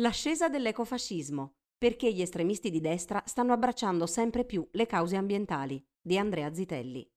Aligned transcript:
L'ascesa 0.00 0.50
dell'ecofascismo. 0.50 1.54
Perché 1.78 2.12
gli 2.12 2.20
estremisti 2.20 2.68
di 2.68 2.80
destra 2.80 3.22
stanno 3.24 3.54
abbracciando 3.54 4.06
sempre 4.06 4.44
più 4.44 4.66
le 4.72 4.84
cause 4.84 5.16
ambientali. 5.16 5.82
Di 5.98 6.18
Andrea 6.18 6.52
Zitelli. 6.52 7.10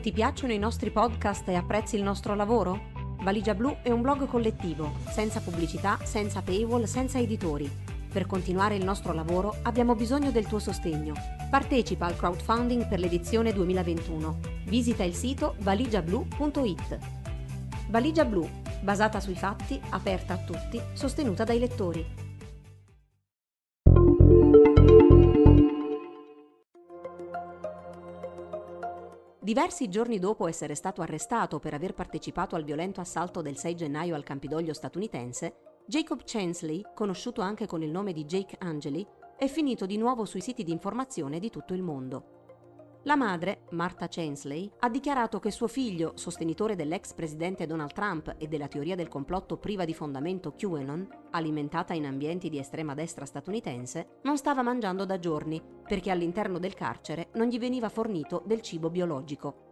Ti 0.00 0.12
piacciono 0.12 0.52
i 0.52 0.58
nostri 0.58 0.92
podcast 0.92 1.48
e 1.48 1.56
apprezzi 1.56 1.96
il 1.96 2.04
nostro 2.04 2.36
lavoro? 2.36 2.90
Valigia 3.22 3.54
Blu 3.54 3.78
è 3.82 3.90
un 3.90 4.00
blog 4.00 4.28
collettivo, 4.28 4.92
senza 5.10 5.40
pubblicità, 5.40 5.98
senza 6.04 6.40
paywall, 6.40 6.84
senza 6.84 7.18
editori. 7.18 7.68
Per 8.12 8.26
continuare 8.26 8.76
il 8.76 8.84
nostro 8.84 9.12
lavoro 9.12 9.56
abbiamo 9.62 9.96
bisogno 9.96 10.30
del 10.30 10.46
tuo 10.46 10.60
sostegno. 10.60 11.14
Partecipa 11.50 12.06
al 12.06 12.14
crowdfunding 12.14 12.86
per 12.86 13.00
l'edizione 13.00 13.52
2021. 13.52 14.38
Visita 14.66 15.02
il 15.02 15.14
sito 15.14 15.56
valigiablu.it. 15.58 16.98
Valigia 17.88 18.24
Blu 18.24 18.61
basata 18.82 19.20
sui 19.20 19.36
fatti, 19.36 19.80
aperta 19.90 20.34
a 20.34 20.38
tutti, 20.38 20.80
sostenuta 20.92 21.44
dai 21.44 21.58
lettori. 21.58 22.30
Diversi 29.38 29.88
giorni 29.88 30.18
dopo 30.18 30.46
essere 30.46 30.74
stato 30.74 31.02
arrestato 31.02 31.58
per 31.58 31.74
aver 31.74 31.94
partecipato 31.94 32.54
al 32.54 32.64
violento 32.64 33.00
assalto 33.00 33.42
del 33.42 33.56
6 33.56 33.74
gennaio 33.74 34.14
al 34.14 34.22
Campidoglio 34.22 34.72
statunitense, 34.72 35.80
Jacob 35.86 36.22
Chansley, 36.24 36.80
conosciuto 36.94 37.40
anche 37.40 37.66
con 37.66 37.82
il 37.82 37.90
nome 37.90 38.12
di 38.12 38.24
Jake 38.24 38.56
Angeli, 38.60 39.06
è 39.36 39.48
finito 39.48 39.84
di 39.84 39.96
nuovo 39.96 40.24
sui 40.24 40.40
siti 40.40 40.62
di 40.62 40.70
informazione 40.70 41.40
di 41.40 41.50
tutto 41.50 41.74
il 41.74 41.82
mondo. 41.82 42.41
La 43.04 43.16
madre, 43.16 43.62
Martha 43.70 44.06
Chansley, 44.06 44.70
ha 44.78 44.88
dichiarato 44.88 45.40
che 45.40 45.50
suo 45.50 45.66
figlio, 45.66 46.12
sostenitore 46.14 46.76
dell'ex 46.76 47.14
presidente 47.14 47.66
Donald 47.66 47.92
Trump 47.92 48.36
e 48.38 48.46
della 48.46 48.68
teoria 48.68 48.94
del 48.94 49.08
complotto 49.08 49.56
priva 49.56 49.84
di 49.84 49.92
fondamento 49.92 50.52
QAnon, 50.52 51.08
alimentata 51.32 51.94
in 51.94 52.06
ambienti 52.06 52.48
di 52.48 52.60
estrema 52.60 52.94
destra 52.94 53.24
statunitense, 53.24 54.20
non 54.22 54.36
stava 54.36 54.62
mangiando 54.62 55.04
da 55.04 55.18
giorni 55.18 55.60
perché 55.82 56.12
all'interno 56.12 56.60
del 56.60 56.74
carcere 56.74 57.30
non 57.34 57.48
gli 57.48 57.58
veniva 57.58 57.88
fornito 57.88 58.40
del 58.46 58.60
cibo 58.60 58.88
biologico. 58.88 59.66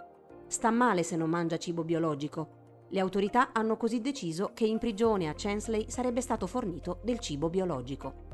Sta 0.49 0.73
male 0.73 1.05
se 1.05 1.15
non 1.15 1.31
mangia 1.31 1.57
cibo 1.57 1.85
biologico. 1.85 2.89
Le 2.89 2.99
autorità 2.99 3.51
hanno 3.53 3.77
così 3.77 4.01
deciso 4.01 4.51
che 4.55 4.67
in 4.67 4.79
prigione 4.79 5.29
a 5.29 5.35
Chansley 5.37 5.89
sarebbe 5.89 6.21
stato 6.21 6.49
fornito 6.49 6.99
del 7.05 7.21
cibo 7.21 7.49
biologico. 7.49 8.30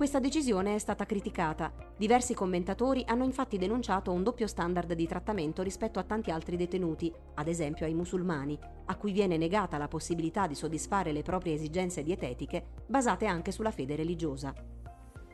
Questa 0.00 0.18
decisione 0.18 0.76
è 0.76 0.78
stata 0.78 1.04
criticata. 1.04 1.70
Diversi 1.98 2.32
commentatori 2.32 3.04
hanno 3.06 3.24
infatti 3.24 3.58
denunciato 3.58 4.10
un 4.12 4.22
doppio 4.22 4.46
standard 4.46 4.94
di 4.94 5.06
trattamento 5.06 5.60
rispetto 5.62 5.98
a 5.98 6.04
tanti 6.04 6.30
altri 6.30 6.56
detenuti, 6.56 7.12
ad 7.34 7.48
esempio 7.48 7.84
ai 7.84 7.92
musulmani, 7.92 8.58
a 8.86 8.96
cui 8.96 9.12
viene 9.12 9.36
negata 9.36 9.76
la 9.76 9.88
possibilità 9.88 10.46
di 10.46 10.54
soddisfare 10.54 11.12
le 11.12 11.20
proprie 11.20 11.52
esigenze 11.52 12.02
dietetiche 12.02 12.68
basate 12.86 13.26
anche 13.26 13.52
sulla 13.52 13.72
fede 13.72 13.94
religiosa. 13.94 14.54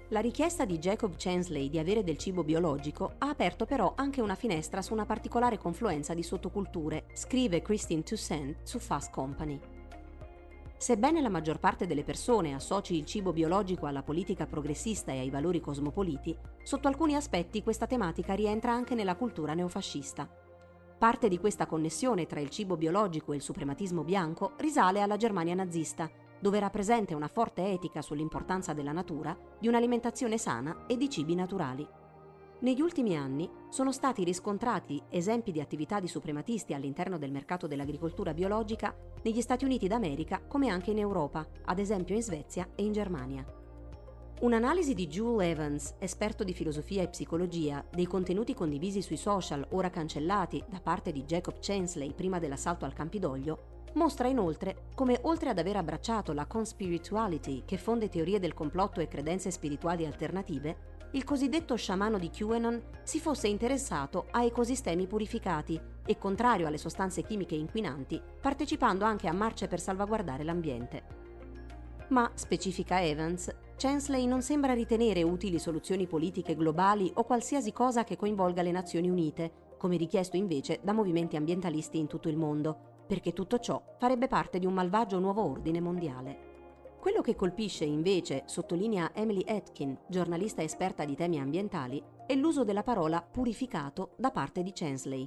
La 0.08 0.18
richiesta 0.18 0.64
di 0.64 0.78
Jacob 0.78 1.14
Chansley 1.16 1.68
di 1.68 1.78
avere 1.78 2.02
del 2.02 2.18
cibo 2.18 2.42
biologico 2.42 3.12
ha 3.18 3.28
aperto 3.28 3.66
però 3.66 3.92
anche 3.94 4.20
una 4.20 4.34
finestra 4.34 4.82
su 4.82 4.92
una 4.92 5.06
particolare 5.06 5.58
confluenza 5.58 6.12
di 6.12 6.24
sottoculture, 6.24 7.04
scrive 7.12 7.62
Christine 7.62 8.02
Toussaint 8.02 8.56
su 8.64 8.80
Fast 8.80 9.12
Company. 9.12 9.75
Sebbene 10.78 11.22
la 11.22 11.30
maggior 11.30 11.58
parte 11.58 11.86
delle 11.86 12.04
persone 12.04 12.52
associ 12.52 12.96
il 12.96 13.06
cibo 13.06 13.32
biologico 13.32 13.86
alla 13.86 14.02
politica 14.02 14.46
progressista 14.46 15.10
e 15.10 15.20
ai 15.20 15.30
valori 15.30 15.58
cosmopoliti, 15.58 16.36
sotto 16.62 16.86
alcuni 16.86 17.16
aspetti 17.16 17.62
questa 17.62 17.86
tematica 17.86 18.34
rientra 18.34 18.72
anche 18.72 18.94
nella 18.94 19.16
cultura 19.16 19.54
neofascista. 19.54 20.28
Parte 20.98 21.28
di 21.28 21.38
questa 21.38 21.66
connessione 21.66 22.26
tra 22.26 22.40
il 22.40 22.50
cibo 22.50 22.76
biologico 22.76 23.32
e 23.32 23.36
il 23.36 23.42
suprematismo 23.42 24.04
bianco 24.04 24.52
risale 24.58 25.00
alla 25.00 25.16
Germania 25.16 25.54
nazista, 25.54 26.10
dove 26.38 26.58
era 26.58 26.68
presente 26.68 27.14
una 27.14 27.28
forte 27.28 27.64
etica 27.64 28.02
sull'importanza 28.02 28.74
della 28.74 28.92
natura, 28.92 29.36
di 29.58 29.68
un'alimentazione 29.68 30.36
sana 30.36 30.84
e 30.86 30.98
di 30.98 31.08
cibi 31.08 31.34
naturali. 31.34 31.88
Negli 32.58 32.80
ultimi 32.80 33.14
anni 33.14 33.50
sono 33.68 33.92
stati 33.92 34.24
riscontrati 34.24 35.02
esempi 35.10 35.52
di 35.52 35.60
attività 35.60 36.00
di 36.00 36.08
suprematisti 36.08 36.72
all'interno 36.72 37.18
del 37.18 37.30
mercato 37.30 37.66
dell'agricoltura 37.66 38.32
biologica 38.32 38.96
negli 39.22 39.42
Stati 39.42 39.66
Uniti 39.66 39.88
d'America 39.88 40.40
come 40.40 40.70
anche 40.70 40.90
in 40.90 40.98
Europa, 40.98 41.46
ad 41.66 41.78
esempio 41.78 42.14
in 42.14 42.22
Svezia 42.22 42.66
e 42.74 42.82
in 42.82 42.92
Germania. 42.92 43.44
Un'analisi 44.40 44.94
di 44.94 45.06
Jule 45.06 45.50
Evans, 45.50 45.96
esperto 45.98 46.44
di 46.44 46.54
filosofia 46.54 47.02
e 47.02 47.08
psicologia, 47.08 47.84
dei 47.90 48.06
contenuti 48.06 48.54
condivisi 48.54 49.02
sui 49.02 49.18
social 49.18 49.66
ora 49.72 49.90
cancellati 49.90 50.64
da 50.66 50.80
parte 50.80 51.12
di 51.12 51.24
Jacob 51.24 51.58
Chansley 51.60 52.14
prima 52.14 52.38
dell'assalto 52.38 52.86
al 52.86 52.94
Campidoglio, 52.94 53.84
mostra 53.94 54.28
inoltre 54.28 54.88
come 54.94 55.18
oltre 55.22 55.50
ad 55.50 55.58
aver 55.58 55.76
abbracciato 55.76 56.32
la 56.32 56.46
conspirituality 56.46 57.64
che 57.66 57.76
fonde 57.76 58.08
teorie 58.08 58.38
del 58.38 58.54
complotto 58.54 59.00
e 59.00 59.08
credenze 59.08 59.50
spirituali 59.50 60.06
alternative, 60.06 60.95
il 61.16 61.24
cosiddetto 61.24 61.76
sciamano 61.76 62.18
di 62.18 62.28
QAnon 62.28 62.82
si 63.02 63.20
fosse 63.20 63.48
interessato 63.48 64.26
a 64.32 64.44
ecosistemi 64.44 65.06
purificati 65.06 65.80
e, 66.04 66.18
contrario 66.18 66.66
alle 66.66 66.76
sostanze 66.76 67.22
chimiche 67.22 67.54
inquinanti, 67.54 68.20
partecipando 68.38 69.02
anche 69.02 69.26
a 69.26 69.32
marce 69.32 69.66
per 69.66 69.80
salvaguardare 69.80 70.44
l'ambiente. 70.44 71.04
Ma, 72.08 72.30
specifica 72.34 73.02
Evans, 73.02 73.50
Chansley 73.76 74.26
non 74.26 74.42
sembra 74.42 74.74
ritenere 74.74 75.22
utili 75.22 75.58
soluzioni 75.58 76.06
politiche 76.06 76.54
globali 76.54 77.10
o 77.14 77.24
qualsiasi 77.24 77.72
cosa 77.72 78.04
che 78.04 78.16
coinvolga 78.16 78.60
le 78.60 78.70
Nazioni 78.70 79.08
Unite, 79.08 79.74
come 79.78 79.96
richiesto 79.96 80.36
invece 80.36 80.80
da 80.82 80.92
movimenti 80.92 81.36
ambientalisti 81.36 81.96
in 81.98 82.08
tutto 82.08 82.28
il 82.28 82.36
mondo, 82.36 83.04
perché 83.06 83.32
tutto 83.32 83.58
ciò 83.58 83.82
farebbe 83.98 84.28
parte 84.28 84.58
di 84.58 84.66
un 84.66 84.74
malvagio 84.74 85.18
nuovo 85.18 85.42
ordine 85.42 85.80
mondiale. 85.80 86.45
Quello 87.06 87.20
che 87.20 87.36
colpisce 87.36 87.84
invece, 87.84 88.42
sottolinea 88.46 89.12
Emily 89.14 89.44
Atkin, 89.46 89.96
giornalista 90.08 90.64
esperta 90.64 91.04
di 91.04 91.14
temi 91.14 91.38
ambientali, 91.38 92.02
è 92.26 92.34
l'uso 92.34 92.64
della 92.64 92.82
parola 92.82 93.22
purificato 93.22 94.14
da 94.16 94.32
parte 94.32 94.64
di 94.64 94.72
Chansley. 94.74 95.24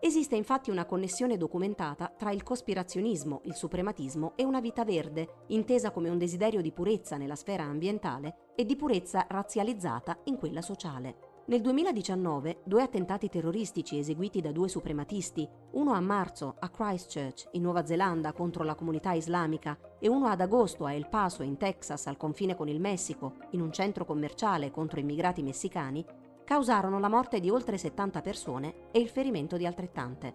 Esiste 0.00 0.36
infatti 0.36 0.68
una 0.68 0.84
connessione 0.84 1.38
documentata 1.38 2.12
tra 2.14 2.30
il 2.30 2.42
cospirazionismo, 2.42 3.40
il 3.44 3.54
suprematismo 3.54 4.34
e 4.36 4.44
una 4.44 4.60
vita 4.60 4.84
verde, 4.84 5.44
intesa 5.46 5.92
come 5.92 6.10
un 6.10 6.18
desiderio 6.18 6.60
di 6.60 6.72
purezza 6.72 7.16
nella 7.16 7.36
sfera 7.36 7.62
ambientale 7.62 8.50
e 8.54 8.66
di 8.66 8.76
purezza 8.76 9.24
razzializzata 9.26 10.18
in 10.24 10.36
quella 10.36 10.60
sociale. 10.60 11.33
Nel 11.46 11.60
2019 11.60 12.62
due 12.64 12.80
attentati 12.80 13.28
terroristici 13.28 13.98
eseguiti 13.98 14.40
da 14.40 14.50
due 14.50 14.66
suprematisti, 14.66 15.46
uno 15.72 15.92
a 15.92 16.00
marzo 16.00 16.56
a 16.58 16.70
Christchurch 16.70 17.48
in 17.52 17.60
Nuova 17.60 17.84
Zelanda 17.84 18.32
contro 18.32 18.64
la 18.64 18.74
comunità 18.74 19.12
islamica 19.12 19.78
e 19.98 20.08
uno 20.08 20.28
ad 20.28 20.40
agosto 20.40 20.86
a 20.86 20.94
El 20.94 21.06
Paso 21.06 21.42
in 21.42 21.58
Texas 21.58 22.06
al 22.06 22.16
confine 22.16 22.56
con 22.56 22.68
il 22.68 22.80
Messico 22.80 23.34
in 23.50 23.60
un 23.60 23.70
centro 23.72 24.06
commerciale 24.06 24.70
contro 24.70 25.00
immigrati 25.00 25.42
messicani, 25.42 26.02
causarono 26.44 26.98
la 26.98 27.10
morte 27.10 27.40
di 27.40 27.50
oltre 27.50 27.76
70 27.76 28.22
persone 28.22 28.88
e 28.90 28.98
il 28.98 29.10
ferimento 29.10 29.58
di 29.58 29.66
altrettante. 29.66 30.34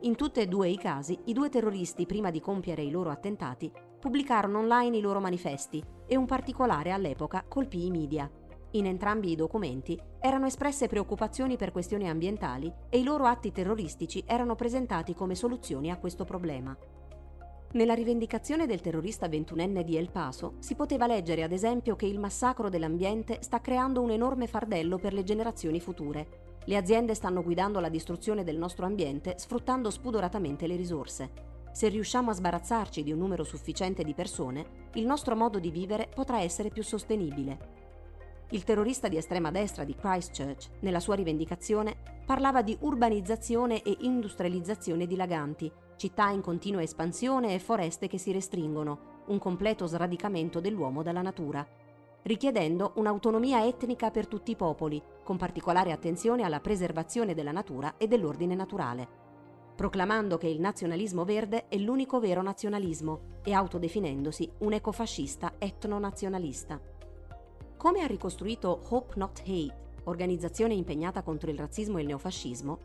In 0.00 0.16
tutti 0.16 0.40
e 0.40 0.46
due 0.46 0.68
i 0.68 0.76
casi, 0.76 1.18
i 1.24 1.32
due 1.32 1.48
terroristi, 1.48 2.04
prima 2.04 2.30
di 2.30 2.40
compiere 2.40 2.82
i 2.82 2.90
loro 2.90 3.08
attentati, 3.08 3.72
pubblicarono 3.98 4.58
online 4.58 4.98
i 4.98 5.00
loro 5.00 5.18
manifesti 5.18 5.82
e 6.06 6.14
un 6.14 6.26
particolare 6.26 6.90
all'epoca 6.90 7.42
colpì 7.48 7.86
i 7.86 7.90
media. 7.90 8.30
In 8.72 8.86
entrambi 8.86 9.32
i 9.32 9.36
documenti 9.36 10.00
erano 10.20 10.46
espresse 10.46 10.86
preoccupazioni 10.86 11.56
per 11.56 11.72
questioni 11.72 12.08
ambientali 12.08 12.72
e 12.88 12.98
i 12.98 13.02
loro 13.02 13.24
atti 13.24 13.50
terroristici 13.50 14.22
erano 14.24 14.54
presentati 14.54 15.12
come 15.12 15.34
soluzioni 15.34 15.90
a 15.90 15.98
questo 15.98 16.24
problema. 16.24 16.76
Nella 17.72 17.94
rivendicazione 17.94 18.66
del 18.66 18.80
terrorista 18.80 19.26
ventunenne 19.26 19.82
di 19.82 19.96
El 19.96 20.10
Paso 20.10 20.54
si 20.60 20.76
poteva 20.76 21.08
leggere 21.08 21.42
ad 21.42 21.50
esempio 21.50 21.96
che 21.96 22.06
il 22.06 22.20
massacro 22.20 22.68
dell'ambiente 22.68 23.38
sta 23.42 23.60
creando 23.60 24.02
un 24.02 24.10
enorme 24.10 24.46
fardello 24.46 24.98
per 24.98 25.14
le 25.14 25.24
generazioni 25.24 25.80
future. 25.80 26.58
Le 26.64 26.76
aziende 26.76 27.14
stanno 27.14 27.42
guidando 27.42 27.80
la 27.80 27.88
distruzione 27.88 28.44
del 28.44 28.56
nostro 28.56 28.86
ambiente 28.86 29.34
sfruttando 29.36 29.90
spudoratamente 29.90 30.68
le 30.68 30.76
risorse. 30.76 31.30
Se 31.72 31.88
riusciamo 31.88 32.30
a 32.30 32.34
sbarazzarci 32.34 33.02
di 33.02 33.10
un 33.10 33.18
numero 33.18 33.42
sufficiente 33.42 34.04
di 34.04 34.14
persone, 34.14 34.88
il 34.94 35.06
nostro 35.06 35.34
modo 35.34 35.58
di 35.58 35.70
vivere 35.70 36.08
potrà 36.12 36.40
essere 36.40 36.70
più 36.70 36.82
sostenibile. 36.82 37.79
Il 38.52 38.64
terrorista 38.64 39.06
di 39.06 39.16
estrema 39.16 39.52
destra 39.52 39.84
di 39.84 39.94
Christchurch, 39.94 40.70
nella 40.80 40.98
sua 40.98 41.14
rivendicazione, 41.14 41.94
parlava 42.26 42.62
di 42.62 42.76
urbanizzazione 42.80 43.80
e 43.82 43.96
industrializzazione 44.00 45.06
dilaganti, 45.06 45.70
città 45.94 46.30
in 46.30 46.40
continua 46.40 46.82
espansione 46.82 47.54
e 47.54 47.60
foreste 47.60 48.08
che 48.08 48.18
si 48.18 48.32
restringono, 48.32 49.22
un 49.26 49.38
completo 49.38 49.86
sradicamento 49.86 50.58
dell'uomo 50.58 51.04
dalla 51.04 51.22
natura, 51.22 51.64
richiedendo 52.22 52.92
un'autonomia 52.96 53.64
etnica 53.64 54.10
per 54.10 54.26
tutti 54.26 54.50
i 54.50 54.56
popoli, 54.56 55.00
con 55.22 55.36
particolare 55.36 55.92
attenzione 55.92 56.42
alla 56.42 56.58
preservazione 56.58 57.34
della 57.34 57.52
natura 57.52 57.98
e 57.98 58.08
dell'ordine 58.08 58.56
naturale, 58.56 59.06
proclamando 59.76 60.38
che 60.38 60.48
il 60.48 60.60
nazionalismo 60.60 61.24
verde 61.24 61.68
è 61.68 61.76
l'unico 61.76 62.18
vero 62.18 62.42
nazionalismo 62.42 63.38
e 63.44 63.52
autodefinendosi 63.52 64.50
un 64.58 64.72
ecofascista 64.72 65.52
etnonazionalista. 65.56 66.98
Come 67.80 68.02
ha 68.02 68.06
ricostruito 68.06 68.82
Hope 68.90 69.14
Not 69.16 69.40
Hate, 69.40 69.74
organizzazione 70.04 70.74
impegnata 70.74 71.22
contro 71.22 71.50
il 71.50 71.56
razzismo 71.56 71.96
e 71.96 72.02
il 72.02 72.08
neofascismo, 72.08 72.78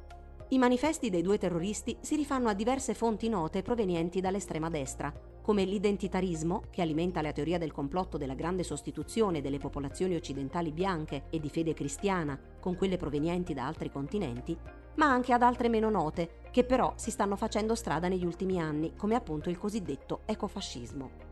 i 0.47 0.57
manifesti 0.57 1.09
dei 1.09 1.21
due 1.21 1.38
terroristi 1.38 1.97
si 2.00 2.15
rifanno 2.15 2.47
a 2.47 2.53
diverse 2.53 2.94
fonti 2.94 3.27
note 3.27 3.62
provenienti 3.62 4.21
dall'estrema 4.21 4.69
destra, 4.69 5.13
come 5.42 5.65
l'identitarismo, 5.65 6.62
che 6.69 6.81
alimenta 6.81 7.21
la 7.21 7.33
teoria 7.33 7.57
del 7.57 7.74
complotto 7.74 8.18
della 8.18 8.36
grande 8.36 8.63
sostituzione 8.63 9.42
delle 9.42 9.57
popolazioni 9.57 10.15
occidentali 10.15 10.71
bianche 10.71 11.25
e 11.30 11.42
di 11.42 11.50
fede 11.50 11.74
cristiana 11.74 12.39
con 12.62 12.77
quelle 12.77 12.95
provenienti 12.95 13.53
da 13.53 13.68
altri 13.68 13.92
continenti, 13.92 14.57
ma 14.95 15.07
anche 15.07 15.33
ad 15.33 15.42
altre 15.42 15.68
meno 15.68 15.89
note, 15.89 16.39
che 16.51 16.63
però 16.63 16.94
si 16.95 17.12
stanno 17.12 17.36
facendo 17.36 17.75
strada 17.75 18.07
negli 18.07 18.24
ultimi 18.24 18.62
anni, 18.62 18.94
come 18.95 19.15
appunto 19.15 19.50
il 19.50 19.57
cosiddetto 19.57 20.21
ecofascismo. 20.24 21.25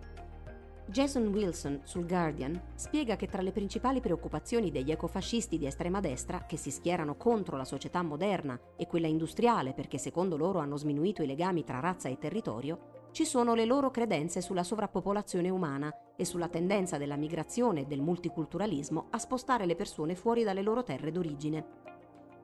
Jason 0.85 1.27
Wilson 1.27 1.79
sul 1.83 2.05
Guardian 2.05 2.61
spiega 2.75 3.15
che 3.15 3.27
tra 3.27 3.41
le 3.41 3.53
principali 3.53 4.01
preoccupazioni 4.01 4.69
degli 4.69 4.91
ecofascisti 4.91 5.57
di 5.57 5.65
estrema 5.65 6.01
destra, 6.01 6.45
che 6.45 6.57
si 6.57 6.71
schierano 6.71 7.15
contro 7.15 7.55
la 7.55 7.63
società 7.63 8.01
moderna 8.01 8.59
e 8.75 8.85
quella 8.85 9.07
industriale 9.07 9.73
perché 9.73 9.97
secondo 9.97 10.35
loro 10.35 10.59
hanno 10.59 10.75
sminuito 10.75 11.23
i 11.23 11.25
legami 11.25 11.63
tra 11.63 11.79
razza 11.79 12.09
e 12.09 12.17
territorio, 12.17 13.07
ci 13.11 13.23
sono 13.25 13.53
le 13.53 13.65
loro 13.65 13.91
credenze 13.91 14.41
sulla 14.41 14.63
sovrappopolazione 14.63 15.49
umana 15.49 15.89
e 16.17 16.25
sulla 16.25 16.49
tendenza 16.49 16.97
della 16.97 17.15
migrazione 17.15 17.81
e 17.81 17.85
del 17.85 18.01
multiculturalismo 18.01 19.07
a 19.09 19.17
spostare 19.19 19.65
le 19.65 19.75
persone 19.75 20.15
fuori 20.15 20.43
dalle 20.43 20.61
loro 20.61 20.83
terre 20.83 21.11
d'origine. 21.11 21.65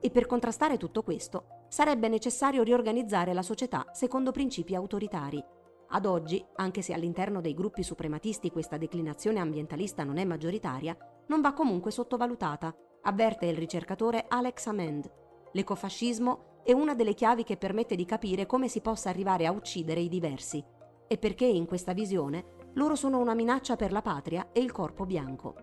E 0.00 0.10
per 0.10 0.24
contrastare 0.24 0.78
tutto 0.78 1.02
questo 1.02 1.66
sarebbe 1.68 2.08
necessario 2.08 2.62
riorganizzare 2.62 3.34
la 3.34 3.42
società 3.42 3.84
secondo 3.92 4.32
principi 4.32 4.74
autoritari, 4.74 5.44
ad 5.92 6.06
oggi, 6.06 6.44
anche 6.56 6.82
se 6.82 6.92
all'interno 6.92 7.40
dei 7.40 7.54
gruppi 7.54 7.82
suprematisti 7.82 8.50
questa 8.50 8.76
declinazione 8.76 9.40
ambientalista 9.40 10.04
non 10.04 10.18
è 10.18 10.24
maggioritaria, 10.24 10.96
non 11.26 11.40
va 11.40 11.52
comunque 11.52 11.90
sottovalutata, 11.90 12.74
avverte 13.02 13.46
il 13.46 13.56
ricercatore 13.56 14.26
Alex 14.28 14.66
Amend. 14.66 15.10
L'ecofascismo 15.52 16.60
è 16.62 16.72
una 16.72 16.94
delle 16.94 17.14
chiavi 17.14 17.42
che 17.42 17.56
permette 17.56 17.96
di 17.96 18.04
capire 18.04 18.46
come 18.46 18.68
si 18.68 18.80
possa 18.80 19.08
arrivare 19.08 19.46
a 19.46 19.52
uccidere 19.52 20.00
i 20.00 20.08
diversi 20.08 20.64
e 21.08 21.18
perché 21.18 21.44
in 21.44 21.66
questa 21.66 21.92
visione 21.92 22.58
loro 22.74 22.94
sono 22.94 23.18
una 23.18 23.34
minaccia 23.34 23.74
per 23.74 23.90
la 23.90 24.02
patria 24.02 24.50
e 24.52 24.60
il 24.60 24.70
corpo 24.70 25.04
bianco. 25.06 25.54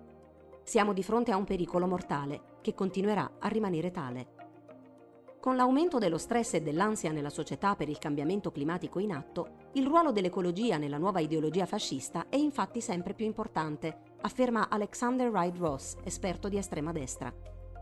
Siamo 0.64 0.92
di 0.92 1.04
fronte 1.04 1.32
a 1.32 1.38
un 1.38 1.46
pericolo 1.46 1.88
mortale 1.88 2.58
che 2.60 2.74
continuerà 2.74 3.38
a 3.40 3.48
rimanere 3.48 3.92
tale. 3.92 4.37
Con 5.48 5.56
l'aumento 5.56 5.98
dello 5.98 6.18
stress 6.18 6.56
e 6.56 6.62
dell'ansia 6.62 7.14
nella 7.14 7.30
società 7.30 7.78
per 7.78 7.88
il 7.88 8.00
cambiamento 8.00 8.52
climatico 8.52 9.00
in 9.00 9.14
atto, 9.14 9.70
il 9.76 9.86
ruolo 9.86 10.12
dell'ecologia 10.12 10.76
nella 10.76 10.98
nuova 10.98 11.22
ideologia 11.22 11.66
fascista 11.66 12.26
è 12.28 12.36
infatti 12.36 12.82
sempre 12.82 13.14
più 13.14 13.26
importante, 13.26 14.16
afferma 14.24 14.68
Alexander 14.68 15.30
Wright 15.30 15.58
Ross, 15.58 15.96
esperto 16.04 16.50
di 16.50 16.58
estrema 16.58 16.92
destra. 16.92 17.34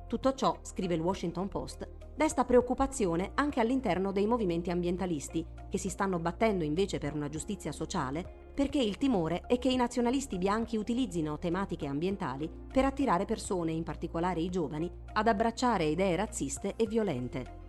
Tutto 0.07 0.35
ciò, 0.35 0.55
scrive 0.61 0.93
il 0.93 1.01
Washington 1.01 1.47
Post, 1.47 1.87
desta 2.15 2.45
preoccupazione 2.45 3.31
anche 3.35 3.59
all'interno 3.59 4.11
dei 4.11 4.25
movimenti 4.25 4.71
ambientalisti, 4.71 5.45
che 5.69 5.77
si 5.77 5.89
stanno 5.89 6.17
battendo 6.17 6.63
invece 6.63 6.97
per 6.97 7.13
una 7.13 7.27
giustizia 7.27 7.73
sociale, 7.73 8.51
perché 8.53 8.81
il 8.81 8.97
timore 8.97 9.41
è 9.47 9.59
che 9.59 9.69
i 9.69 9.75
nazionalisti 9.75 10.37
bianchi 10.37 10.77
utilizzino 10.77 11.37
tematiche 11.37 11.87
ambientali 11.87 12.49
per 12.71 12.85
attirare 12.85 13.25
persone, 13.25 13.73
in 13.73 13.83
particolare 13.83 14.39
i 14.39 14.49
giovani, 14.49 14.89
ad 15.13 15.27
abbracciare 15.27 15.83
idee 15.83 16.15
razziste 16.15 16.75
e 16.77 16.87
violente. 16.87 17.63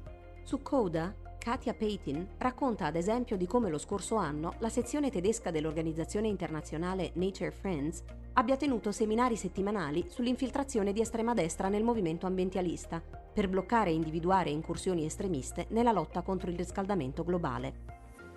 Su 0.45 0.63
Coda, 0.63 1.13
Katia 1.39 1.75
Paytin 1.75 2.27
racconta 2.39 2.87
ad 2.87 2.97
esempio 2.97 3.37
di 3.37 3.47
come 3.47 3.69
lo 3.69 3.79
scorso 3.79 4.15
anno 4.15 4.55
la 4.59 4.69
sezione 4.69 5.11
tedesca 5.11 5.51
dell'organizzazione 5.51 6.29
internazionale 6.29 7.11
Nature 7.15 7.51
Friends 7.51 8.03
abbia 8.33 8.57
tenuto 8.57 8.93
seminari 8.93 9.37
settimanali 9.37 10.07
sull'infiltrazione 10.09 10.93
di 10.93 11.01
estrema 11.01 11.35
destra 11.35 11.69
nel 11.69 11.85
movimento 11.85 12.27
ambientalista, 12.27 13.03
per 13.37 13.51
bloccare 13.51 13.91
e 13.91 13.93
individuare 13.93 14.49
incursioni 14.49 15.05
estremiste 15.05 15.67
nella 15.73 15.93
lotta 15.93 16.23
contro 16.23 16.49
il 16.49 16.57
riscaldamento 16.57 17.23
globale. 17.23 17.85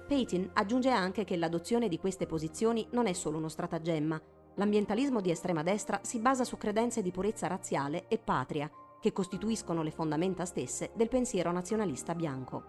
Paytin 0.06 0.50
aggiunge 0.56 0.90
anche 0.90 1.24
che 1.24 1.38
l'adozione 1.38 1.88
di 1.88 1.98
queste 1.98 2.26
posizioni 2.26 2.86
non 2.92 3.08
è 3.08 3.14
solo 3.14 3.38
uno 3.38 3.48
stratagemma. 3.48 4.22
L'ambientalismo 4.56 5.22
di 5.22 5.32
estrema 5.32 5.64
destra 5.64 6.02
si 6.04 6.20
basa 6.20 6.44
su 6.44 6.58
credenze 6.58 7.02
di 7.02 7.12
purezza 7.12 7.48
razziale 7.48 8.10
e 8.10 8.18
patria, 8.18 8.70
che 9.00 9.14
costituiscono 9.14 9.84
le 9.84 9.92
fondamenta 9.92 10.44
stesse 10.44 10.92
del 10.96 11.08
pensiero 11.08 11.54
nazionalista 11.54 12.14
bianco. 12.14 12.64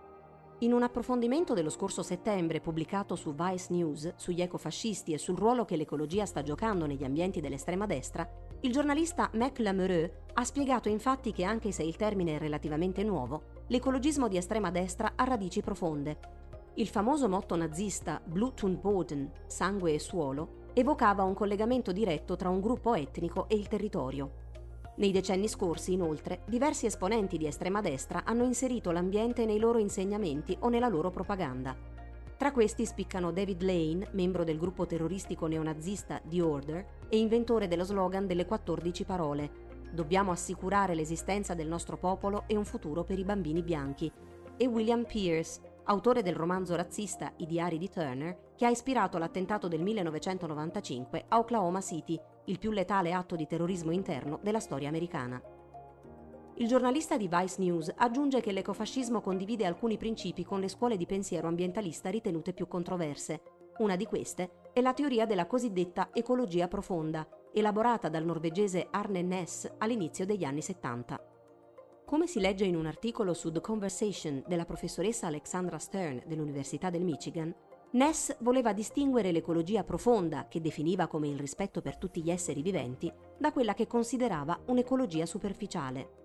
In 0.61 0.73
un 0.73 0.85
approfondimento 0.85 1.53
dello 1.53 1.71
scorso 1.71 2.05
settembre 2.05 2.61
pubblicato 2.61 3.17
su 3.17 3.35
Vice 3.35 3.73
News 3.73 4.13
sugli 4.15 4.41
ecofascisti 4.41 5.13
e 5.13 5.19
sul 5.19 5.37
ruolo 5.37 5.65
che 5.65 5.75
l'ecologia 5.75 6.27
sta 6.27 6.43
giocando 6.45 6.87
negli 6.87 7.03
ambienti 7.03 7.41
dell'estrema 7.41 7.87
destra, 7.87 8.31
il 8.63 8.73
giornalista 8.73 9.31
Mac 9.35 9.59
Lamoureux 9.59 10.13
ha 10.35 10.45
spiegato 10.45 10.91
infatti 10.91 11.33
che 11.33 11.45
anche 11.45 11.73
se 11.73 11.83
il 11.83 11.97
termine 11.97 12.37
è 12.37 12.39
relativamente 12.39 13.03
nuovo, 13.03 13.65
l'ecologismo 13.69 14.29
di 14.29 14.37
estrema 14.37 14.71
destra 14.71 15.13
ha 15.17 15.25
radici 15.25 15.63
profonde. 15.63 16.19
Il 16.75 16.89
famoso 16.89 17.27
motto 17.27 17.57
nazista 17.57 18.21
Blut 18.23 18.63
und 18.63 18.79
Boden, 18.81 19.31
sangue 19.47 19.95
e 19.95 19.99
suolo, 19.99 20.67
evocava 20.75 21.23
un 21.23 21.33
collegamento 21.33 21.91
diretto 21.91 22.37
tra 22.37 22.51
un 22.51 22.61
gruppo 22.61 22.93
etnico 22.95 23.49
e 23.49 23.55
il 23.55 23.67
territorio. 23.67 24.49
Nei 24.97 25.11
decenni 25.11 25.49
scorsi, 25.49 25.95
inoltre, 25.95 26.43
diversi 26.47 26.85
esponenti 26.85 27.39
di 27.39 27.47
estrema 27.47 27.81
destra 27.81 28.25
hanno 28.25 28.45
inserito 28.45 28.91
l'ambiente 28.91 29.47
nei 29.47 29.59
loro 29.59 29.79
insegnamenti 29.79 30.55
o 30.61 30.69
nella 30.69 30.89
loro 30.89 31.11
propaganda. 31.11 31.75
Tra 32.41 32.53
questi 32.53 32.87
spiccano 32.87 33.33
David 33.33 33.61
Lane, 33.61 34.09
membro 34.13 34.45
del 34.45 34.57
gruppo 34.57 34.87
terroristico 34.87 35.47
neonazista 35.47 36.23
The 36.25 36.41
Order 36.41 36.87
e 37.11 37.19
inventore 37.19 37.69
dello 37.69 37.85
slogan 37.85 38.27
delle 38.27 38.47
14 38.47 39.05
parole 39.05 39.51
Dobbiamo 39.93 40.31
assicurare 40.31 40.95
l'esistenza 40.95 41.53
del 41.53 41.69
nostro 41.69 41.99
popolo 41.99 42.45
e 42.47 42.57
un 42.57 42.65
futuro 42.65 43.05
per 43.05 43.19
i 43.19 43.25
bambini 43.25 43.63
bianchi, 43.63 44.11
e 44.57 44.67
William 44.67 45.05
Pierce, 45.05 45.61
autore 45.85 46.23
del 46.23 46.35
romanzo 46.35 46.75
razzista 46.77 47.31
I 47.37 47.45
diari 47.45 47.77
di 47.77 47.91
Turner, 47.91 48.53
che 48.57 48.65
ha 48.65 48.71
ispirato 48.71 49.19
l'attentato 49.19 49.69
del 49.69 49.83
1995 49.83 51.25
a 51.29 51.39
Oklahoma 51.39 51.83
City, 51.83 52.19
il 52.47 52.59
più 52.59 52.71
letale 52.71 53.13
atto 53.13 53.37
di 53.37 53.47
terrorismo 53.47 53.91
interno 53.91 54.39
della 54.43 54.61
storia 54.61 54.89
americana. 54.89 55.43
Il 56.61 56.69
giornalista 56.69 57.17
di 57.17 57.27
Vice 57.27 57.55
News 57.57 57.91
aggiunge 57.97 58.43
che 58.43 58.53
l'ecofascismo 58.53 59.23
condivide 59.23 59.65
alcuni 59.65 59.97
principi 59.97 60.45
con 60.45 60.61
le 60.61 60.69
scuole 60.69 60.99
di 60.99 61.07
pensiero 61.07 61.49
ambientalista 61.49 62.11
ritenute 62.11 62.53
più 62.53 62.69
controverse. 62.69 63.41
Una 63.79 63.97
di 63.97 64.05
queste 64.05 64.69
è 64.75 64.83
la 64.83 64.93
teoria 64.93 65.25
della 65.25 65.47
cosiddetta 65.47 66.11
ecologia 66.13 66.69
profonda, 66.69 67.27
elaborata 67.55 68.11
dal 68.11 68.27
norvegese 68.27 68.89
Arne 68.91 69.23
Ness 69.23 69.73
all'inizio 69.79 70.27
degli 70.27 70.45
anni 70.45 70.61
70. 70.61 71.19
Come 72.05 72.27
si 72.27 72.41
legge 72.41 72.67
in 72.67 72.77
un 72.77 72.85
articolo 72.85 73.33
su 73.33 73.51
The 73.51 73.63
Conversation 73.63 74.45
della 74.47 74.67
professoressa 74.67 75.29
Alexandra 75.29 75.79
Stern 75.79 76.25
dell'Università 76.27 76.91
del 76.91 77.05
Michigan, 77.05 77.55
Ness 77.93 78.37
voleva 78.41 78.75
distinguere 78.75 79.33
l'ecologia 79.33 79.83
profonda, 79.83 80.47
che 80.47 80.61
definiva 80.61 81.07
come 81.07 81.29
il 81.29 81.39
rispetto 81.39 81.81
per 81.81 81.97
tutti 81.97 82.23
gli 82.23 82.31
esseri 82.31 82.61
viventi, 82.61 83.11
da 83.39 83.51
quella 83.51 83.73
che 83.73 83.87
considerava 83.87 84.61
un'ecologia 84.67 85.25
superficiale. 85.25 86.20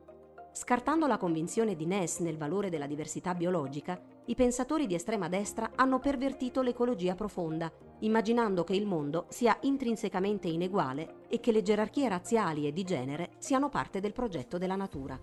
Scartando 0.55 1.05
la 1.05 1.17
convinzione 1.17 1.75
di 1.75 1.85
Ness 1.85 2.19
nel 2.19 2.37
valore 2.37 2.69
della 2.69 2.87
diversità 2.87 3.35
biologica, 3.35 3.99
i 4.27 4.35
pensatori 4.35 4.87
di 4.87 4.95
estrema 4.95 5.27
destra 5.27 5.71
hanno 5.75 5.99
pervertito 5.99 6.61
l'ecologia 6.61 7.13
profonda, 7.13 7.69
immaginando 7.99 8.63
che 8.63 8.73
il 8.73 8.85
mondo 8.85 9.25
sia 9.27 9.57
intrinsecamente 9.63 10.47
ineguale 10.47 11.25
e 11.27 11.41
che 11.41 11.51
le 11.51 11.61
gerarchie 11.61 12.07
razziali 12.07 12.67
e 12.67 12.71
di 12.71 12.85
genere 12.85 13.31
siano 13.37 13.67
parte 13.67 13.99
del 13.99 14.13
progetto 14.13 14.57
della 14.57 14.77
natura. 14.77 15.19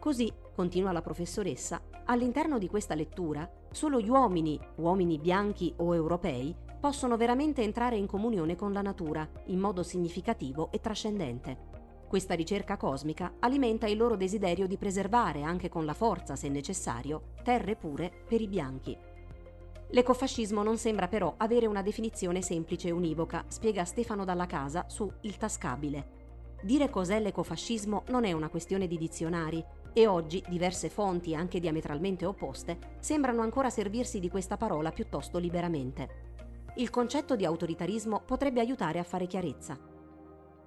Così, 0.00 0.28
continua 0.52 0.90
la 0.90 1.02
professoressa, 1.02 1.80
all'interno 2.06 2.58
di 2.58 2.66
questa 2.66 2.96
lettura, 2.96 3.48
solo 3.70 4.00
gli 4.00 4.08
uomini, 4.08 4.58
uomini 4.78 5.18
bianchi 5.18 5.72
o 5.76 5.94
europei, 5.94 6.52
possono 6.80 7.16
veramente 7.16 7.62
entrare 7.62 7.94
in 7.94 8.08
comunione 8.08 8.56
con 8.56 8.72
la 8.72 8.82
natura 8.82 9.28
in 9.46 9.60
modo 9.60 9.84
significativo 9.84 10.70
e 10.72 10.80
trascendente. 10.80 11.77
Questa 12.08 12.32
ricerca 12.32 12.78
cosmica 12.78 13.34
alimenta 13.40 13.86
il 13.86 13.98
loro 13.98 14.16
desiderio 14.16 14.66
di 14.66 14.78
preservare, 14.78 15.42
anche 15.42 15.68
con 15.68 15.84
la 15.84 15.92
forza 15.92 16.36
se 16.36 16.48
necessario, 16.48 17.34
terre 17.44 17.76
pure 17.76 18.10
per 18.26 18.40
i 18.40 18.48
bianchi. 18.48 18.96
L'ecofascismo 19.90 20.62
non 20.62 20.78
sembra 20.78 21.06
però 21.06 21.34
avere 21.36 21.66
una 21.66 21.82
definizione 21.82 22.40
semplice 22.40 22.88
e 22.88 22.92
univoca, 22.92 23.44
spiega 23.48 23.84
Stefano 23.84 24.24
Dalla 24.24 24.46
Casa 24.46 24.86
su 24.88 25.10
Il 25.20 25.36
Tascabile. 25.36 26.16
Dire 26.62 26.88
cos'è 26.88 27.20
l'ecofascismo 27.20 28.04
non 28.08 28.24
è 28.24 28.32
una 28.32 28.48
questione 28.48 28.86
di 28.86 28.96
dizionari, 28.96 29.62
e 29.92 30.06
oggi 30.06 30.42
diverse 30.48 30.88
fonti, 30.88 31.34
anche 31.34 31.60
diametralmente 31.60 32.24
opposte, 32.24 32.96
sembrano 33.00 33.42
ancora 33.42 33.68
servirsi 33.68 34.18
di 34.18 34.30
questa 34.30 34.56
parola 34.56 34.92
piuttosto 34.92 35.36
liberamente. 35.38 36.26
Il 36.76 36.88
concetto 36.88 37.36
di 37.36 37.44
autoritarismo 37.44 38.22
potrebbe 38.24 38.60
aiutare 38.60 38.98
a 38.98 39.04
fare 39.04 39.26
chiarezza. 39.26 39.87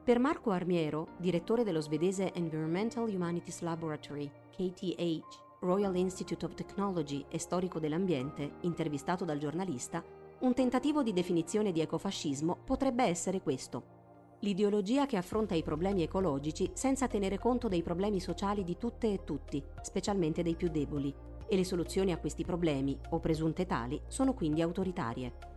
Per 0.03 0.17
Marco 0.17 0.50
Armiero, 0.50 1.10
direttore 1.17 1.63
dello 1.63 1.79
svedese 1.79 2.34
Environmental 2.34 3.08
Humanities 3.08 3.62
Laboratory, 3.62 4.31
KTH, 4.50 5.60
Royal 5.60 5.96
Institute 5.96 6.43
of 6.43 6.55
Technology 6.55 7.24
e 7.29 7.38
storico 7.38 7.79
dell'ambiente, 7.79 8.53
intervistato 8.62 9.25
dal 9.25 9.38
giornalista, 9.38 10.03
un 10.39 10.55
tentativo 10.55 11.03
di 11.03 11.13
definizione 11.13 11.72
di 11.72 11.81
ecofascismo 11.81 12.58
potrebbe 12.65 13.03
essere 13.03 13.41
questo 13.41 14.00
l'ideologia 14.41 15.05
che 15.05 15.17
affronta 15.17 15.55
i 15.55 15.63
problemi 15.63 16.03
ecologici 16.03 16.72
senza 16.74 17.08
tenere 17.08 17.38
conto 17.38 17.67
dei 17.67 17.84
problemi 17.84 18.20
sociali 18.20 18.63
di 18.63 18.77
tutte 18.77 19.12
e 19.12 19.24
tutti, 19.24 19.63
specialmente 19.81 20.41
dei 20.41 20.55
più 20.55 20.70
deboli, 20.70 21.13
e 21.48 21.55
le 21.55 21.63
soluzioni 21.65 22.12
a 22.12 22.17
questi 22.17 22.43
problemi, 22.43 22.98
o 23.10 23.20
presunte 23.20 23.65
tali, 23.65 24.01
sono 24.08 24.34
quindi 24.34 24.62
autoritarie. 24.62 25.50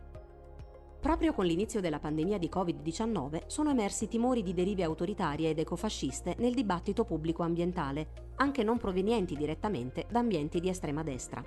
Proprio 1.04 1.34
con 1.34 1.44
l'inizio 1.44 1.82
della 1.82 1.98
pandemia 1.98 2.38
di 2.38 2.48
Covid-19 2.50 3.42
sono 3.48 3.68
emersi 3.68 4.08
timori 4.08 4.42
di 4.42 4.54
derive 4.54 4.84
autoritarie 4.84 5.50
ed 5.50 5.58
ecofasciste 5.58 6.34
nel 6.38 6.54
dibattito 6.54 7.04
pubblico 7.04 7.42
ambientale, 7.42 8.32
anche 8.36 8.62
non 8.62 8.78
provenienti 8.78 9.36
direttamente 9.36 10.06
da 10.10 10.20
ambienti 10.20 10.60
di 10.60 10.70
estrema 10.70 11.02
destra. 11.02 11.44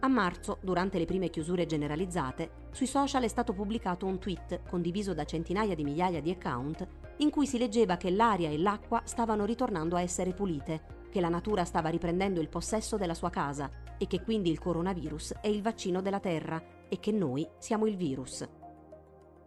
A 0.00 0.08
marzo, 0.08 0.58
durante 0.60 0.98
le 0.98 1.06
prime 1.06 1.30
chiusure 1.30 1.64
generalizzate, 1.64 2.66
sui 2.70 2.86
social 2.86 3.22
è 3.22 3.28
stato 3.28 3.54
pubblicato 3.54 4.04
un 4.04 4.18
tweet, 4.18 4.60
condiviso 4.68 5.14
da 5.14 5.24
centinaia 5.24 5.74
di 5.74 5.84
migliaia 5.84 6.20
di 6.20 6.30
account, 6.30 6.86
in 7.16 7.30
cui 7.30 7.46
si 7.46 7.56
leggeva 7.56 7.96
che 7.96 8.10
l'aria 8.10 8.50
e 8.50 8.58
l'acqua 8.58 9.00
stavano 9.04 9.46
ritornando 9.46 9.96
a 9.96 10.02
essere 10.02 10.34
pulite, 10.34 11.06
che 11.10 11.22
la 11.22 11.30
natura 11.30 11.64
stava 11.64 11.88
riprendendo 11.88 12.42
il 12.42 12.50
possesso 12.50 12.98
della 12.98 13.14
sua 13.14 13.30
casa 13.30 13.70
e 13.96 14.06
che 14.06 14.22
quindi 14.22 14.50
il 14.50 14.58
coronavirus 14.58 15.36
è 15.40 15.46
il 15.46 15.62
vaccino 15.62 16.02
della 16.02 16.20
Terra 16.20 16.62
e 16.90 17.00
che 17.00 17.10
noi 17.10 17.48
siamo 17.56 17.86
il 17.86 17.96
virus. 17.96 18.46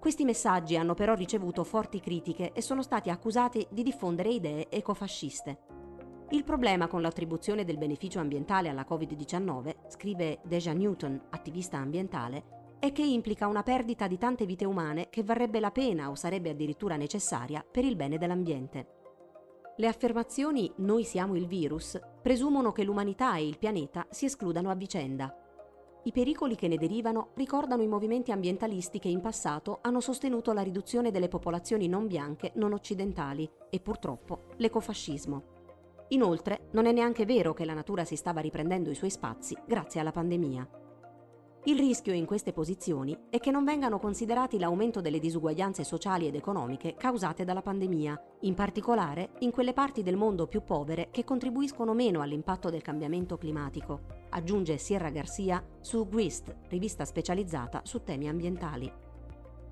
Questi 0.06 0.24
messaggi 0.24 0.78
hanno 0.78 0.94
però 0.94 1.16
ricevuto 1.16 1.64
forti 1.64 2.00
critiche 2.00 2.52
e 2.52 2.62
sono 2.62 2.84
stati 2.84 3.10
accusati 3.10 3.66
di 3.72 3.82
diffondere 3.82 4.30
idee 4.30 4.70
ecofasciste. 4.70 5.58
Il 6.30 6.44
problema 6.44 6.86
con 6.86 7.02
l'attribuzione 7.02 7.66
del 7.66 7.80
beneficio 7.80 8.20
ambientale 8.20 8.70
alla 8.70 8.86
Covid-19, 8.88 9.88
scrive 9.88 10.42
Deja 10.44 10.74
Newton, 10.74 11.20
attivista 11.32 11.78
ambientale, 11.78 12.76
è 12.78 12.92
che 12.92 13.02
implica 13.02 13.48
una 13.48 13.64
perdita 13.64 14.06
di 14.06 14.20
tante 14.20 14.46
vite 14.46 14.66
umane 14.66 15.10
che 15.10 15.24
varrebbe 15.24 15.60
la 15.60 15.72
pena 15.72 16.12
o 16.12 16.14
sarebbe 16.14 16.52
addirittura 16.52 16.98
necessaria 16.98 17.66
per 17.68 17.84
il 17.84 17.96
bene 17.96 18.20
dell'ambiente. 18.20 18.88
Le 19.76 19.88
affermazioni 19.88 20.72
noi 20.76 21.04
siamo 21.04 21.36
il 21.36 21.48
virus 21.48 22.00
presumono 22.22 22.72
che 22.72 22.84
l'umanità 22.84 23.38
e 23.38 23.48
il 23.48 23.58
pianeta 23.58 24.06
si 24.12 24.26
escludano 24.26 24.70
a 24.70 24.76
vicenda 24.76 25.36
i 26.06 26.12
pericoli 26.12 26.56
che 26.56 26.68
ne 26.68 26.78
derivano 26.78 27.30
ricordano 27.34 27.82
i 27.82 27.88
movimenti 27.88 28.32
ambientalisti 28.32 29.00
che 29.00 29.08
in 29.08 29.22
passato 29.22 29.80
hanno 29.82 30.00
sostenuto 30.00 30.54
la 30.54 30.62
riduzione 30.62 31.10
delle 31.10 31.28
popolazioni 31.28 31.88
non 31.88 32.06
bianche 32.06 32.52
non 32.56 32.74
occidentali 32.74 33.50
e 33.72 33.80
purtroppo 33.80 34.50
l'ecofascismo. 34.58 35.54
Inoltre, 36.10 36.68
non 36.74 36.86
è 36.86 36.92
neanche 36.92 37.26
vero 37.26 37.54
che 37.54 37.66
la 37.66 37.74
natura 37.74 38.06
si 38.06 38.16
stava 38.16 38.40
riprendendo 38.40 38.92
i 38.92 38.96
suoi 38.96 39.10
spazi 39.10 39.58
grazie 39.66 40.00
alla 40.00 40.12
pandemia. 40.12 40.85
Il 41.68 41.80
rischio 41.80 42.14
in 42.14 42.28
queste 42.28 42.54
posizioni 42.54 43.18
è 43.28 43.40
che 43.40 43.50
non 43.50 43.64
vengano 43.64 43.98
considerati 43.98 44.60
l'aumento 44.60 45.02
delle 45.02 45.18
disuguaglianze 45.18 45.84
sociali 45.84 46.28
ed 46.28 46.36
economiche 46.36 46.94
causate 46.96 47.44
dalla 47.44 47.64
pandemia, 47.64 48.22
in 48.42 48.54
particolare 48.54 49.32
in 49.40 49.50
quelle 49.50 49.74
parti 49.74 50.04
del 50.04 50.16
mondo 50.16 50.46
più 50.46 50.64
povere 50.64 51.08
che 51.10 51.24
contribuiscono 51.24 51.96
meno 51.96 52.22
all'impatto 52.22 52.70
del 52.70 52.84
cambiamento 52.84 53.40
climatico, 53.40 54.02
aggiunge 54.30 54.78
Sierra 54.78 55.10
Garcia 55.10 55.64
su 55.82 56.08
Grist, 56.08 56.56
rivista 56.68 57.04
specializzata 57.04 57.82
su 57.84 58.04
temi 58.04 58.30
ambientali. 58.30 59.06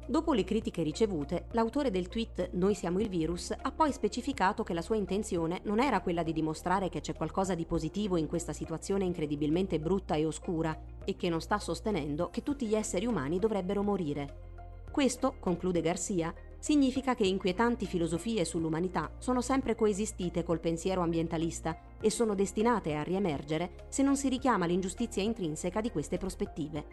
Dopo 0.06 0.34
le 0.34 0.44
critiche 0.44 0.84
ricevute, 0.84 1.46
l'autore 1.52 1.90
del 1.90 2.10
tweet 2.10 2.50
Noi 2.54 2.76
siamo 2.76 3.00
il 3.00 3.08
virus 3.08 3.54
ha 3.56 3.72
poi 3.72 3.94
specificato 3.94 4.62
che 4.64 4.74
la 4.74 4.82
sua 4.82 4.98
intenzione 4.98 5.62
non 5.64 5.80
era 5.80 6.02
quella 6.02 6.24
di 6.24 6.34
dimostrare 6.34 6.90
che 6.90 7.00
c'è 7.00 7.14
qualcosa 7.14 7.56
di 7.56 7.66
positivo 7.66 8.18
in 8.18 8.28
questa 8.28 8.52
situazione 8.52 9.06
incredibilmente 9.06 9.80
brutta 9.80 10.16
e 10.16 10.26
oscura 10.26 10.78
e 11.06 11.16
che 11.16 11.30
non 11.30 11.42
sta 11.42 11.60
sostenendo 11.60 12.30
che 12.30 12.44
tutti 12.44 12.66
gli 12.66 12.76
esseri 12.76 13.06
umani 13.06 13.40
dovrebbero 13.40 13.84
morire. 13.84 14.52
Questo, 14.92 15.36
conclude 15.40 15.82
Garcia, 15.82 16.34
significa 16.60 17.16
che 17.16 17.26
inquietanti 17.26 17.86
filosofie 17.86 18.46
sull'umanità 18.46 19.12
sono 19.18 19.42
sempre 19.42 19.76
coesistite 19.76 20.44
col 20.44 20.60
pensiero 20.60 21.02
ambientalista 21.02 21.78
e 22.00 22.10
sono 22.10 22.36
destinate 22.36 22.94
a 22.94 23.04
riemergere 23.04 23.88
se 23.90 24.04
non 24.04 24.16
si 24.16 24.30
richiama 24.30 24.66
l'ingiustizia 24.66 25.24
intrinseca 25.24 25.82
di 25.82 25.92
queste 25.92 26.18
prospettive. 26.18 26.86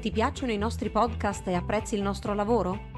Ti 0.00 0.10
piacciono 0.10 0.52
i 0.52 0.58
nostri 0.58 0.88
podcast 0.88 1.46
e 1.48 1.54
apprezzi 1.54 1.94
il 1.94 2.02
nostro 2.02 2.32
lavoro? 2.32 2.97